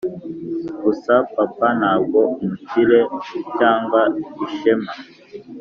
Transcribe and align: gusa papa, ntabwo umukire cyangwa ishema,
gusa 0.83 1.13
papa, 1.35 1.67
ntabwo 1.79 2.19
umukire 2.43 2.99
cyangwa 3.57 4.01
ishema, 4.45 4.91